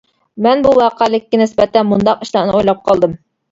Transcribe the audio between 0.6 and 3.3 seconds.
بۇ ۋەقەلىككە نىسبەتەن مۇنداق ئىشلارنى ئويلاپ قالدىم.